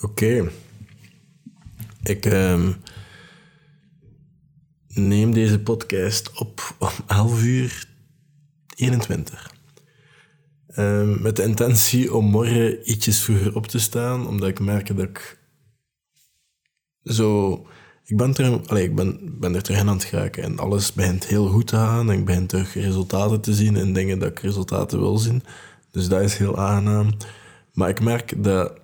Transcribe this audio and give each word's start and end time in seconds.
Oké. 0.00 0.50
Ik 2.02 2.26
ehm, 2.26 2.72
neem 4.88 5.32
deze 5.32 5.60
podcast 5.60 6.38
op 6.38 6.74
om 6.78 6.88
11 7.06 7.42
uur 7.42 7.88
21. 8.76 9.54
Ehm, 10.66 11.22
met 11.22 11.36
de 11.36 11.42
intentie 11.42 12.14
om 12.14 12.24
morgen 12.24 12.90
ietsjes 12.90 13.20
vroeger 13.22 13.56
op 13.56 13.66
te 13.66 13.78
staan, 13.78 14.26
omdat 14.26 14.48
ik 14.48 14.60
merk 14.60 14.96
dat 14.96 15.08
ik 15.08 15.38
zo... 17.04 17.52
Ik 18.04 18.16
ben, 18.16 18.32
terug, 18.32 18.68
allez, 18.68 18.84
ik 18.84 18.94
ben, 18.94 19.38
ben 19.38 19.54
er 19.54 19.62
terug 19.62 19.80
aan 19.80 19.88
het 19.88 20.04
geraken 20.04 20.42
en 20.42 20.58
alles 20.58 20.92
begint 20.92 21.26
heel 21.26 21.48
goed 21.48 21.66
te 21.66 21.76
gaan. 21.76 22.10
En 22.10 22.18
ik 22.18 22.24
begin 22.24 22.46
terug 22.46 22.74
resultaten 22.74 23.40
te 23.40 23.54
zien 23.54 23.76
en 23.76 23.92
dingen 23.92 24.18
dat 24.18 24.30
ik 24.30 24.38
resultaten 24.38 24.98
wil 24.98 25.18
zien. 25.18 25.42
Dus 25.90 26.08
dat 26.08 26.20
is 26.20 26.36
heel 26.36 26.58
aangenaam. 26.58 27.10
Maar 27.72 27.88
ik 27.88 28.00
merk 28.00 28.44
dat 28.44 28.79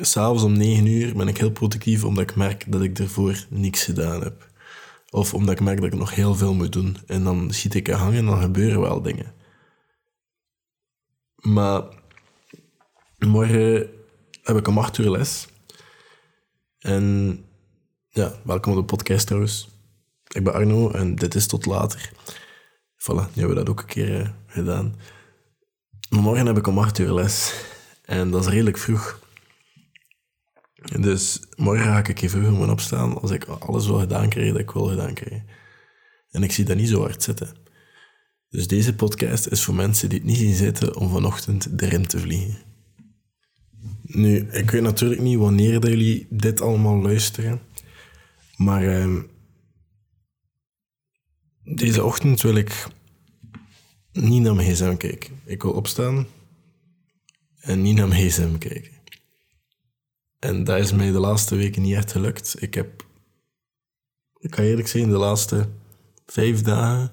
s'avonds 0.00 0.42
om 0.42 0.52
negen 0.52 0.86
uur 0.86 1.14
ben 1.14 1.28
ik 1.28 1.38
heel 1.38 1.50
productief 1.50 2.04
omdat 2.04 2.30
ik 2.30 2.36
merk 2.36 2.72
dat 2.72 2.82
ik 2.82 2.98
ervoor 2.98 3.46
niks 3.48 3.84
gedaan 3.84 4.22
heb. 4.22 4.48
Of 5.10 5.34
omdat 5.34 5.54
ik 5.54 5.60
merk 5.60 5.80
dat 5.80 5.92
ik 5.92 5.98
nog 5.98 6.14
heel 6.14 6.34
veel 6.34 6.54
moet 6.54 6.72
doen. 6.72 6.96
En 7.06 7.24
dan 7.24 7.52
schiet 7.52 7.74
ik 7.74 7.88
er 7.88 7.94
hangen 7.94 8.18
en 8.18 8.26
dan 8.26 8.40
gebeuren 8.40 8.80
wel 8.80 9.02
dingen. 9.02 9.34
Maar 11.34 11.82
morgen 13.18 13.90
heb 14.42 14.56
ik 14.56 14.68
om 14.68 14.78
acht 14.78 14.98
uur 14.98 15.10
les. 15.10 15.48
En 16.78 17.44
ja, 18.08 18.32
welkom 18.44 18.72
op 18.72 18.78
de 18.78 18.96
podcast 18.96 19.26
trouwens. 19.26 19.68
Ik 20.28 20.44
ben 20.44 20.54
Arno 20.54 20.90
en 20.90 21.14
dit 21.14 21.34
is 21.34 21.46
tot 21.46 21.66
later. 21.66 22.10
Voilà, 22.96 23.32
nu 23.34 23.40
hebben 23.40 23.48
we 23.48 23.54
dat 23.54 23.68
ook 23.68 23.80
een 23.80 23.86
keer 23.86 24.20
eh, 24.20 24.28
gedaan. 24.46 24.96
Morgen 26.08 26.46
heb 26.46 26.56
ik 26.56 26.66
om 26.66 26.78
acht 26.78 26.98
uur 26.98 27.12
les. 27.12 27.54
En 28.04 28.30
dat 28.30 28.40
is 28.44 28.50
redelijk 28.50 28.78
vroeg. 28.78 29.18
Dus 30.84 31.40
morgen 31.56 31.84
ga 31.84 31.98
ik 31.98 32.22
even 32.22 32.50
moeten 32.50 32.70
opstaan 32.70 33.20
als 33.20 33.30
ik 33.30 33.44
alles 33.44 33.86
wil 33.86 33.98
gedaan 33.98 34.28
krijgen 34.28 34.52
dat 34.52 34.62
ik 34.62 34.70
wil 34.70 34.84
gedaan 34.84 35.14
krijgen. 35.14 35.46
En 36.30 36.42
ik 36.42 36.52
zie 36.52 36.64
dat 36.64 36.76
niet 36.76 36.88
zo 36.88 37.00
hard 37.00 37.22
zitten. 37.22 37.56
Dus 38.48 38.66
deze 38.66 38.94
podcast 38.94 39.46
is 39.46 39.64
voor 39.64 39.74
mensen 39.74 40.08
die 40.08 40.18
het 40.18 40.26
niet 40.26 40.36
zien 40.36 40.54
zitten 40.54 40.96
om 40.96 41.08
vanochtend 41.08 41.82
erin 41.82 42.06
te 42.06 42.18
vliegen. 42.18 42.58
Nu, 44.02 44.48
ik 44.50 44.70
weet 44.70 44.82
natuurlijk 44.82 45.20
niet 45.20 45.38
wanneer 45.38 45.80
dat 45.80 45.90
jullie 45.90 46.26
dit 46.30 46.60
allemaal 46.60 47.02
luisteren. 47.02 47.60
Maar 48.56 48.82
ehm, 48.82 49.22
deze 51.64 52.04
ochtend 52.04 52.40
wil 52.40 52.54
ik 52.54 52.86
niet 54.12 54.42
naar 54.42 54.54
mijn 54.54 54.74
gsm 54.74 54.96
kijken. 54.96 55.40
Ik 55.44 55.62
wil 55.62 55.72
opstaan 55.72 56.26
en 57.60 57.82
niet 57.82 57.96
naar 57.96 58.08
mijn 58.08 58.28
gsm 58.28 58.58
kijken. 58.58 58.97
En 60.38 60.64
dat 60.64 60.78
is 60.78 60.92
mij 60.92 61.10
de 61.10 61.18
laatste 61.18 61.56
weken 61.56 61.82
niet 61.82 61.94
echt 61.94 62.12
gelukt. 62.12 62.62
Ik 62.62 62.74
heb, 62.74 63.06
ik 64.38 64.50
kan 64.50 64.64
eerlijk 64.64 64.88
zijn, 64.88 65.08
de 65.08 65.16
laatste 65.16 65.68
vijf 66.26 66.62
dagen, 66.62 67.12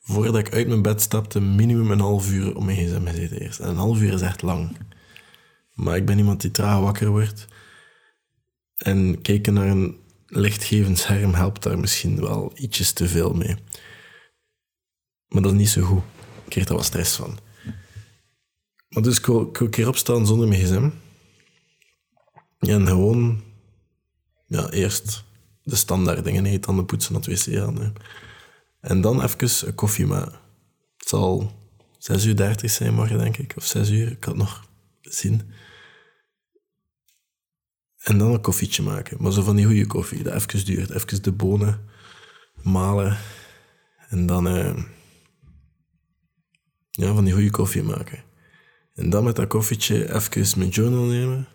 voordat 0.00 0.36
ik 0.36 0.52
uit 0.52 0.68
mijn 0.68 0.82
bed 0.82 1.00
stapte, 1.00 1.40
minimum 1.40 1.90
een 1.90 2.00
half 2.00 2.30
uur 2.30 2.56
om 2.56 2.64
mijn 2.64 2.76
gsm 2.76 3.06
gezeten 3.06 3.40
eerst. 3.40 3.58
En 3.60 3.68
een 3.68 3.76
half 3.76 4.00
uur 4.00 4.12
is 4.12 4.20
echt 4.20 4.42
lang. 4.42 4.76
Maar 5.74 5.96
ik 5.96 6.06
ben 6.06 6.18
iemand 6.18 6.40
die 6.40 6.50
traag 6.50 6.80
wakker 6.80 7.08
wordt. 7.08 7.46
En 8.76 9.22
kijken 9.22 9.54
naar 9.54 9.66
een 9.66 9.96
lichtgevend 10.26 10.98
scherm 10.98 11.34
helpt 11.34 11.62
daar 11.62 11.78
misschien 11.78 12.20
wel 12.20 12.52
ietsjes 12.54 12.92
te 12.92 13.08
veel 13.08 13.34
mee. 13.34 13.56
Maar 15.28 15.42
dat 15.42 15.52
is 15.52 15.58
niet 15.58 15.68
zo 15.68 15.82
goed. 15.82 16.02
Ik 16.44 16.50
krijg 16.50 16.66
daar 16.66 16.76
wel 16.76 16.86
stress 16.86 17.16
van. 17.16 17.38
Maar 18.88 19.02
dus 19.02 19.18
ik 19.18 19.20
ik 19.20 19.26
wil 19.26 19.50
een 19.58 19.70
keer 19.70 19.88
opstaan 19.88 20.26
zonder 20.26 20.48
mijn 20.48 20.60
gsm. 20.60 20.90
En 22.58 22.86
gewoon, 22.86 23.42
ja, 24.46 24.70
eerst 24.70 25.24
de 25.62 25.76
standaard 25.76 26.24
dingen, 26.24 26.42
nee, 26.42 26.58
tanden 26.58 26.86
poetsen, 26.86 27.14
het 27.14 27.26
wc 27.26 27.54
gaan. 27.54 27.92
En 28.80 29.00
dan 29.00 29.22
even 29.22 29.74
koffie 29.74 30.06
maken. 30.06 30.38
Het 30.96 31.08
zal 31.08 31.52
6 31.98 32.24
uur 32.24 32.36
30 32.36 32.70
zijn 32.70 32.94
morgen, 32.94 33.18
denk 33.18 33.36
ik, 33.36 33.52
of 33.56 33.64
6 33.64 33.90
uur, 33.90 34.10
ik 34.10 34.24
het 34.24 34.36
nog 34.36 34.68
zien. 35.00 35.52
En 37.98 38.18
dan 38.18 38.32
een 38.32 38.40
koffietje 38.40 38.82
maken, 38.82 39.22
maar 39.22 39.32
zo 39.32 39.42
van 39.42 39.56
die 39.56 39.66
goede 39.66 39.86
koffie, 39.86 40.22
dat 40.22 40.34
even 40.34 40.64
duurt. 40.64 40.90
Even 40.90 41.22
de 41.22 41.32
bonen 41.32 41.88
malen 42.62 43.18
en 44.08 44.26
dan 44.26 44.46
uh, 44.46 44.84
ja, 46.90 47.14
van 47.14 47.24
die 47.24 47.32
goede 47.32 47.50
koffie 47.50 47.82
maken. 47.82 48.22
En 48.94 49.10
dan 49.10 49.24
met 49.24 49.36
dat 49.36 49.48
koffietje 49.48 50.14
even 50.14 50.58
mijn 50.58 50.70
journal 50.70 51.04
nemen 51.04 51.48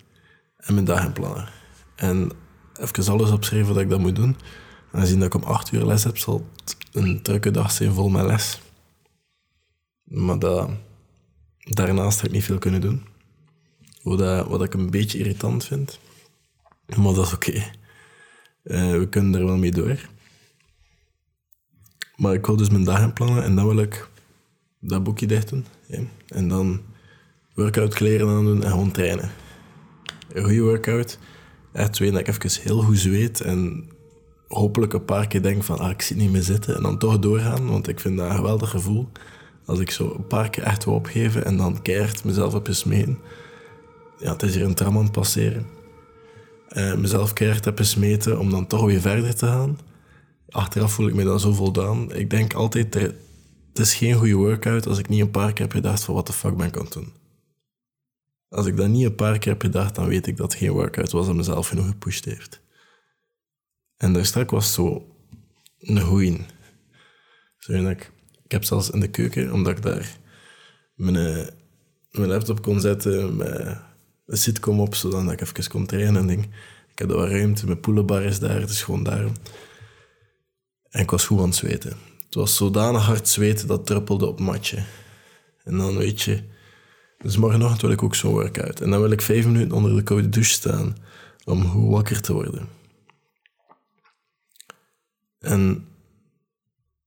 en 0.63 0.74
mijn 0.74 0.85
dagenplannen. 0.85 1.50
En 1.96 2.31
even 2.79 3.12
alles 3.13 3.31
opschrijven 3.31 3.74
dat 3.74 3.84
ik 3.84 3.90
dat 3.90 4.00
moet 4.00 4.16
doen. 4.16 4.35
En 4.91 5.00
aangezien 5.00 5.19
dat 5.19 5.28
ik 5.28 5.41
om 5.41 5.50
acht 5.50 5.72
uur 5.72 5.85
les 5.85 6.03
heb, 6.03 6.18
zal 6.18 6.47
het 6.56 6.78
een 6.91 7.22
drukke 7.22 7.51
dag 7.51 7.72
zijn 7.72 7.94
vol 7.94 8.09
met 8.09 8.25
les. 8.25 8.62
Maar 10.03 10.40
dat, 10.40 10.69
daarnaast 11.59 12.18
heb 12.18 12.28
ik 12.28 12.34
niet 12.34 12.44
veel 12.44 12.57
kunnen 12.57 12.81
doen. 12.81 13.06
Wat, 14.01 14.19
dat, 14.19 14.47
wat 14.47 14.63
ik 14.63 14.74
een 14.74 14.90
beetje 14.90 15.18
irritant 15.18 15.66
vind. 15.66 16.00
Maar 16.97 17.13
dat 17.13 17.25
is 17.25 17.34
oké. 17.34 17.72
Eh, 18.63 18.91
we 18.91 19.07
kunnen 19.09 19.40
er 19.40 19.45
wel 19.45 19.57
mee 19.57 19.72
door. 19.72 20.09
Maar 22.16 22.34
ik 22.34 22.45
wil 22.45 22.56
dus 22.56 22.69
mijn 22.69 22.84
dagen 22.84 23.13
plannen 23.13 23.44
en 23.44 23.56
dan 23.56 23.66
wil 23.68 23.80
ik 23.80 24.09
dat 24.80 25.03
boekje 25.03 25.28
dicht 25.28 25.50
doen. 25.50 25.66
En 26.28 26.47
dan 26.47 26.81
workout 27.53 27.94
kleren 27.94 28.30
aan 28.30 28.45
doen 28.45 28.63
en 28.63 28.69
gewoon 28.69 28.91
trainen 28.91 29.31
een 30.34 30.44
goede 30.44 30.62
workout. 30.62 31.18
Echt 31.72 31.94
twee, 31.94 32.12
dat 32.12 32.20
ik 32.20 32.28
even 32.28 32.62
heel 32.62 32.82
goed 32.82 32.98
zweet 32.98 33.42
en 33.42 33.90
hopelijk 34.48 34.94
een 34.94 35.06
paar 35.06 35.28
keer 35.28 35.42
denk 35.42 35.64
van, 35.64 35.80
ah, 35.80 35.90
ik 35.90 36.02
zit 36.02 36.18
niet 36.18 36.32
meer 36.32 36.42
zitten. 36.42 36.76
En 36.76 36.82
dan 36.82 36.98
toch 36.98 37.20
doorgaan, 37.20 37.68
want 37.68 37.88
ik 37.88 38.00
vind 38.00 38.18
dat 38.18 38.30
een 38.30 38.36
geweldig 38.36 38.70
gevoel. 38.70 39.10
Als 39.66 39.80
ik 39.80 39.92
zo 39.92 40.14
een 40.18 40.28
paar 40.28 40.50
keer 40.50 40.64
echt 40.64 40.86
wil 40.86 40.94
opgeven 40.94 41.46
en 41.46 41.58
dan 41.58 41.82
keert 41.82 42.24
mezelf 42.24 42.54
op 42.54 42.68
smeen. 42.72 43.18
Ja, 44.20 44.32
het 44.32 44.44
is 44.44 44.56
hier 44.56 44.66
een 44.66 44.74
tram 44.74 44.98
aan 44.98 45.04
het 45.04 45.12
passeren. 45.12 45.66
Uh, 46.70 46.96
mezelf 46.96 47.34
keihard 47.34 47.66
heb 47.66 47.80
smeten 47.82 48.40
om 48.40 48.50
dan 48.50 48.68
toch 48.68 48.86
weer 48.86 49.02
verder 49.02 49.36
te 49.36 49.46
gaan. 49.46 49.80
Achteraf 50.50 50.94
voel 50.94 51.08
ik 51.08 51.14
me 51.14 51.24
dan 51.24 51.40
zo 51.40 51.54
voldaan. 51.54 52.14
Ik 52.14 52.30
denk 52.30 52.54
altijd, 52.54 52.94
het 52.94 53.16
is 53.74 53.94
geen 53.94 54.14
goede 54.14 54.36
workout 54.36 54.88
als 54.88 54.98
ik 54.98 55.10
niet 55.10 55.22
een 55.22 55.32
paar 55.32 55.54
keer 55.54 55.66
heb 55.66 55.74
gedacht 55.74 56.04
van 56.04 56.16
wat 56.16 56.28
de 56.28 56.34
fuck 56.34 56.58
ben 56.58 56.68
ik 56.68 56.78
aan 56.78 56.84
het 56.84 56.94
doen. 56.94 57.12
Als 58.53 58.66
ik 58.66 58.78
dat 58.78 58.88
niet 58.88 59.06
een 59.06 59.16
paar 59.16 59.38
keer 59.38 59.52
heb 59.52 59.62
gedacht, 59.62 59.96
dan 59.96 60.08
weet 60.08 60.28
ik 60.28 60.38
dat 60.38 60.52
het 60.52 60.62
geen 60.62 60.72
workout 60.72 61.12
was 61.12 61.25
dat 61.25 61.36
mezelf 61.36 61.68
genoeg 61.68 61.88
gepusht 61.88 62.25
heeft. 62.25 62.62
En 63.97 64.14
daar 64.14 64.25
straks 64.25 64.52
was 64.52 64.74
zo 64.74 65.16
een 65.80 66.02
goeie. 66.02 66.46
Ik, 67.68 68.12
ik 68.44 68.52
heb 68.52 68.63
zelfs 68.63 68.90
in 68.90 69.00
de 69.00 69.08
keuken, 69.08 69.52
omdat 69.53 69.78
ik 69.78 69.84
daar 69.84 70.18
mijn, 70.96 71.16
eh, 71.16 71.47
mijn 72.12 72.30
laptop 72.30 72.62
kon 72.62 72.81
zetten, 72.81 73.40
een 74.25 74.38
sitcom 74.38 74.80
op, 74.80 74.96
zodat 74.96 75.31
ik 75.31 75.42
even 75.42 75.69
kon 75.69 75.86
trainen 75.86 76.22
en 76.22 76.28
ding. 76.28 76.44
Ik 76.92 77.00
heb 77.00 77.09
wat 77.09 77.30
ruimte, 77.30 77.66
mijn 77.66 77.80
poelenbar 77.80 78.24
is 78.24 78.40
daar, 78.40 78.59
het 78.59 78.69
is 78.69 78.84
gewoon 78.84 79.03
daar. 79.03 79.25
En 80.90 81.02
ik 81.02 81.09
was 81.09 81.25
goed 81.25 81.40
aan 81.40 81.46
het 81.46 81.56
zweten. 81.56 81.97
Het 82.25 82.36
was 82.36 82.56
zodanig 82.56 83.06
hard 83.06 83.28
zweten 83.28 83.68
dat 83.68 83.86
druppelde 83.86 84.25
op 84.25 84.40
matje. 84.40 84.84
En 85.63 85.78
dan 85.78 85.97
weet 85.97 86.22
je, 86.22 86.52
dus 87.24 87.38
morgenochtend 87.38 87.82
wil 87.82 87.92
ik 87.92 88.04
ook 88.04 88.16
zo'n 88.16 88.32
workout. 88.32 88.82
En 88.82 88.90
dan 88.90 89.02
wil 89.02 89.12
ik 89.12 89.22
vijf 89.22 89.46
minuten 89.46 89.72
onder 89.72 89.96
de 89.96 90.04
koude 90.04 90.30
douche 90.30 90.52
staan 90.52 90.96
om 91.46 91.64
goed 91.64 91.92
wakker 91.92 92.22
te 92.22 92.34
worden. 92.34 92.68
En 95.40 95.88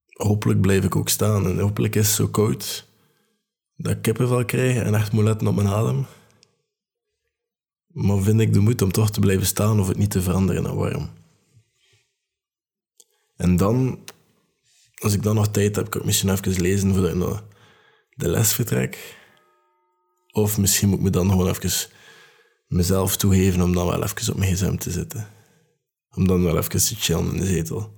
hopelijk 0.07 0.61
blijf 0.61 0.85
ik 0.85 0.97
ook 0.97 1.09
staan. 1.09 1.47
En 1.47 1.59
hopelijk 1.59 1.95
is 1.95 2.07
het 2.07 2.17
zo 2.17 2.29
koud 2.29 2.89
dat 3.77 3.93
ik 3.93 4.03
kippenvel 4.03 4.45
krijg 4.45 4.83
en 4.83 4.95
echt 4.95 5.13
moet 5.13 5.25
letten 5.25 5.47
op 5.47 5.55
mijn 5.55 5.69
adem. 5.69 6.07
Maar 7.87 8.23
vind 8.23 8.41
ik 8.41 8.53
de 8.53 8.61
moed 8.61 8.83
om 8.83 8.93
toch 8.93 9.11
te 9.11 9.21
blijven 9.21 9.47
staan 9.47 9.81
of 9.81 9.89
het 9.89 9.97
niet 9.97 10.11
te 10.11 10.23
veranderen 10.23 10.63
naar 10.63 10.77
warm. 10.77 11.11
En 13.37 13.57
dan, 13.57 13.99
als 14.95 15.13
ik 15.13 15.23
dan 15.23 15.35
nog 15.35 15.49
tijd 15.49 15.77
heb, 15.77 15.91
kan 15.91 16.01
ik 16.01 16.07
misschien 16.07 16.31
even 16.31 16.61
lezen 16.61 16.93
voordat 16.95 17.37
ik 17.37 17.43
de 18.15 18.29
les 18.29 18.55
vertrek. 18.55 19.25
Of 20.37 20.59
misschien 20.59 20.89
moet 20.89 20.99
ik 20.99 21.05
me 21.05 21.11
dan 21.11 21.31
gewoon 21.31 21.49
even 21.49 21.91
mezelf 22.67 23.17
toegeven 23.17 23.63
om 23.63 23.75
dan 23.75 23.87
wel 23.87 24.03
even 24.03 24.33
op 24.33 24.39
mijn 24.39 24.55
gsm 24.55 24.77
te 24.77 24.91
zitten. 24.91 25.29
Om 26.11 26.27
dan 26.27 26.43
wel 26.43 26.57
even 26.57 26.71
te 26.71 26.95
chillen 26.95 27.33
in 27.33 27.41
de 27.41 27.47
zetel. 27.47 27.95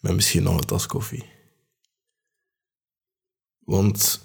Met 0.00 0.14
misschien 0.14 0.42
nog 0.42 0.56
een 0.56 0.66
tas 0.66 0.86
koffie. 0.86 1.24
Want 3.58 4.24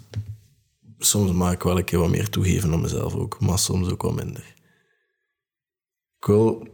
soms 0.97 1.31
mag 1.31 1.53
ik 1.53 1.63
wel 1.63 1.77
een 1.77 1.83
keer 1.83 1.99
wat 1.99 2.09
meer 2.09 2.29
toegeven 2.29 2.73
aan 2.73 2.81
mezelf 2.81 3.15
ook, 3.15 3.39
maar 3.39 3.59
soms 3.59 3.89
ook 3.89 4.01
wat 4.01 4.15
minder. 4.15 4.53
Ik 6.17 6.25
wil 6.25 6.67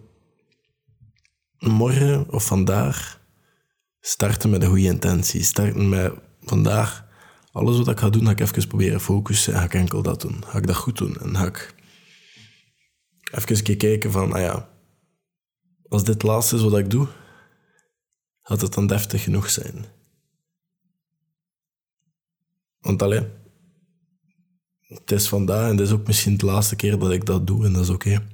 morgen 1.57 2.30
of 2.30 2.45
vandaag 2.45 3.22
starten 4.00 4.50
met 4.50 4.62
een 4.62 4.69
goede 4.69 4.83
intentie. 4.83 5.44
Starten 5.44 5.89
met 5.89 6.13
vandaag 6.42 7.06
alles 7.56 7.78
wat 7.78 7.88
ik 7.88 8.00
ga 8.00 8.10
doen, 8.10 8.25
ga 8.25 8.31
ik 8.31 8.40
even 8.40 8.68
proberen 8.68 9.02
focussen 9.02 9.54
en 9.54 9.60
ga 9.60 9.66
ik 9.66 9.74
enkel 9.74 10.02
dat 10.02 10.22
doen. 10.22 10.46
Ga 10.46 10.57
ik 10.57 10.68
dat 10.68 10.75
goed 10.75 10.98
doen 10.98 11.18
en 11.18 11.36
ga 11.36 11.46
ik 11.46 11.75
even 13.31 13.78
kijken 13.78 14.12
van, 14.12 14.34
ah 14.34 14.42
ja, 14.42 14.69
als 15.88 16.04
dit 16.04 16.13
het 16.13 16.24
laatste 16.24 16.56
is 16.56 16.62
wat 16.62 16.78
ik 16.78 16.90
doe, 16.90 17.07
had 18.42 18.62
het 18.62 18.74
dan 18.74 18.88
deftig 18.88 19.24
genoeg 19.24 19.50
zijn. 19.50 19.86
Want 22.80 23.02
alleen, 23.02 23.31
het 24.80 25.12
is 25.12 25.28
vandaag 25.28 25.69
en 25.69 25.78
het 25.78 25.88
is 25.88 25.92
ook 25.92 26.08
misschien 26.08 26.38
de 26.38 26.46
laatste 26.46 26.75
keer 26.75 27.00
dat 27.00 27.12
ik 27.12 27.25
dat 27.25 27.48
doe 27.48 27.66
en 27.66 27.74
dat 27.74 27.84
is 27.84 27.90
oké. 27.90 28.28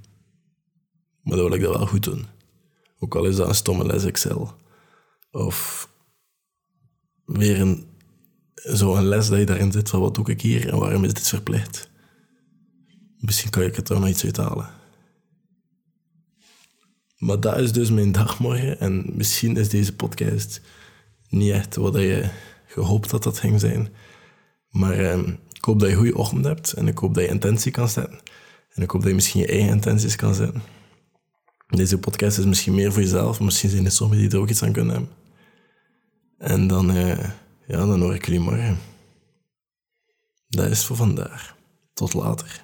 Maar 1.22 1.38
dan 1.38 1.46
wil 1.46 1.54
ik 1.54 1.62
dat 1.62 1.78
wel 1.78 1.88
goed 1.88 2.04
doen. 2.04 2.26
Ook 3.00 3.16
al 3.16 3.26
is 3.26 3.36
dat 3.36 3.48
een 3.48 3.56
stomme 3.56 3.86
les 3.86 4.06
Excel. 4.06 4.54
Of 5.32 5.90
weer 7.26 7.60
een, 7.60 7.91
zo'n 8.56 9.08
les 9.08 9.30
dat 9.30 9.40
je 9.40 9.46
daarin 9.46 9.72
zit 9.72 9.90
van 9.90 10.00
wat 10.00 10.16
doe 10.16 10.30
ik 10.30 10.42
hier 10.42 10.70
en 10.70 10.80
waarom 10.80 11.04
is 11.04 11.14
dit 11.14 11.28
verplicht. 11.28 11.90
Misschien 13.18 13.50
kan 13.50 13.64
ik 13.64 13.76
het 13.76 13.90
er 13.90 14.00
nog 14.00 14.10
iets 14.10 14.24
uithalen. 14.24 14.70
Maar 17.18 17.40
dat 17.40 17.58
is 17.58 17.72
dus 17.72 17.90
mijn 17.90 18.12
dagmorgen. 18.12 18.80
En 18.80 19.12
misschien 19.14 19.58
is 19.58 19.70
deze 19.70 19.96
podcast 19.96 20.62
niet 21.30 21.52
echt 21.52 21.76
wat 21.76 21.94
je 21.94 22.30
gehoopt 22.66 23.12
had 23.12 23.24
dat 23.24 23.40
ging 23.40 23.60
zijn. 23.60 23.90
Maar 24.70 25.00
ehm, 25.00 25.34
ik 25.54 25.64
hoop 25.64 25.80
dat 25.80 25.90
je 25.90 25.96
een 25.96 26.02
goede 26.02 26.18
ochtend 26.18 26.46
hebt. 26.46 26.74
En 26.74 26.88
ik 26.88 26.98
hoop 26.98 27.14
dat 27.14 27.24
je 27.24 27.30
intentie 27.30 27.72
kan 27.72 27.90
zetten. 27.90 28.20
En 28.70 28.84
ik 28.84 28.90
hoop 28.90 29.02
dat 29.02 29.10
je 29.10 29.16
misschien 29.16 29.42
je 29.42 29.48
eigen 29.48 29.70
intenties 29.70 30.16
kan 30.16 30.36
zetten. 30.36 30.62
Deze 31.68 31.98
podcast 31.98 32.38
is 32.38 32.46
misschien 32.46 32.76
meer 32.76 32.94
voor 32.94 33.02
jezelf. 33.02 33.40
Misschien 33.40 33.70
zijn 33.70 33.86
er 33.86 33.92
sommigen 33.92 34.24
die 34.24 34.38
er 34.38 34.44
ook 34.44 34.50
iets 34.50 34.64
aan 34.64 34.72
kunnen 34.72 34.94
hebben. 34.94 35.12
En 36.38 36.68
dan, 36.68 36.96
uh, 36.96 37.30
ja, 37.72 37.86
dan 37.86 38.02
hoor 38.02 38.16
ik 38.16 38.26
jullie 38.26 38.42
morgen. 38.42 38.80
Dat 40.48 40.70
is 40.70 40.86
voor 40.86 40.96
vandaag. 40.96 41.56
Tot 41.94 42.14
later. 42.14 42.64